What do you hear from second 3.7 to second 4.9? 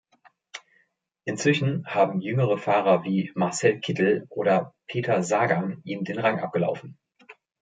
Kittel oder